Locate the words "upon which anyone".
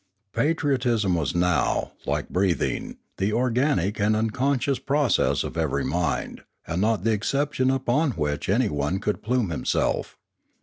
7.69-8.97